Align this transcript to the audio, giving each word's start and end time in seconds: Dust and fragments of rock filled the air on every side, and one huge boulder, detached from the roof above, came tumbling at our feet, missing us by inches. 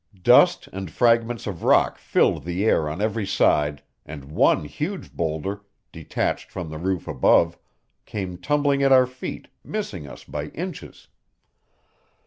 Dust 0.23 0.67
and 0.73 0.89
fragments 0.89 1.45
of 1.45 1.61
rock 1.61 1.99
filled 1.99 2.43
the 2.43 2.65
air 2.65 2.89
on 2.89 3.03
every 3.03 3.27
side, 3.27 3.83
and 4.03 4.31
one 4.31 4.63
huge 4.65 5.13
boulder, 5.13 5.61
detached 5.91 6.49
from 6.49 6.71
the 6.71 6.79
roof 6.79 7.07
above, 7.07 7.55
came 8.07 8.39
tumbling 8.39 8.81
at 8.81 8.91
our 8.91 9.05
feet, 9.05 9.47
missing 9.63 10.07
us 10.07 10.23
by 10.23 10.45
inches. 10.55 11.07